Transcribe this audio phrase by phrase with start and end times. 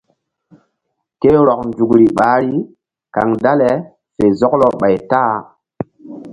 [1.21, 2.53] Ke rɔk nzukri ɓahri
[3.13, 3.69] kaŋ dale
[4.15, 5.37] fe zɔklɔ ɓay ta-a.